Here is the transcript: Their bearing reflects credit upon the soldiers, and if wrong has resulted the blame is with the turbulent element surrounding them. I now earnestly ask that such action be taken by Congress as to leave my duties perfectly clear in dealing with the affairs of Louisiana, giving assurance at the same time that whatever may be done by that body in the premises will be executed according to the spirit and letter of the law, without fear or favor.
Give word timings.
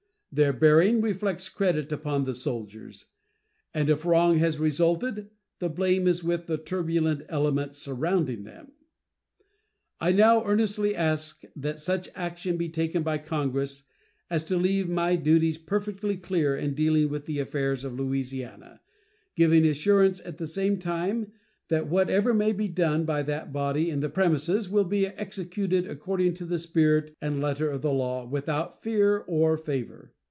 Their 0.33 0.53
bearing 0.53 1.01
reflects 1.01 1.49
credit 1.49 1.91
upon 1.91 2.23
the 2.23 2.33
soldiers, 2.33 3.07
and 3.73 3.89
if 3.89 4.05
wrong 4.05 4.37
has 4.37 4.59
resulted 4.59 5.29
the 5.59 5.67
blame 5.67 6.07
is 6.07 6.23
with 6.23 6.45
the 6.45 6.57
turbulent 6.57 7.23
element 7.27 7.75
surrounding 7.75 8.45
them. 8.45 8.71
I 9.99 10.13
now 10.13 10.45
earnestly 10.45 10.95
ask 10.95 11.41
that 11.57 11.79
such 11.79 12.07
action 12.15 12.55
be 12.55 12.69
taken 12.69 13.03
by 13.03 13.17
Congress 13.17 13.83
as 14.29 14.45
to 14.45 14.55
leave 14.55 14.87
my 14.87 15.17
duties 15.17 15.57
perfectly 15.57 16.15
clear 16.15 16.55
in 16.55 16.75
dealing 16.75 17.09
with 17.09 17.25
the 17.25 17.39
affairs 17.39 17.83
of 17.83 17.99
Louisiana, 17.99 18.79
giving 19.35 19.65
assurance 19.65 20.21
at 20.23 20.37
the 20.37 20.47
same 20.47 20.79
time 20.79 21.33
that 21.67 21.87
whatever 21.89 22.33
may 22.33 22.53
be 22.53 22.69
done 22.69 23.03
by 23.03 23.21
that 23.23 23.51
body 23.51 23.89
in 23.89 23.99
the 23.99 24.09
premises 24.09 24.69
will 24.69 24.83
be 24.85 25.07
executed 25.07 25.85
according 25.89 26.35
to 26.35 26.45
the 26.45 26.57
spirit 26.59 27.13
and 27.21 27.41
letter 27.41 27.69
of 27.69 27.81
the 27.81 27.91
law, 27.93 28.25
without 28.25 28.81
fear 28.81 29.17
or 29.27 29.57
favor. 29.57 30.13